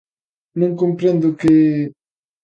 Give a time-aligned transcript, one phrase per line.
[0.59, 1.53] Non comprendo que...